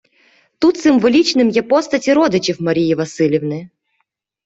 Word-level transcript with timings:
Тут 0.59 0.77
символічними 0.77 1.51
є 1.51 1.61
постаті 1.63 2.13
родичів 2.13 2.61
Марії 2.61 2.95
Василівни. 2.95 3.69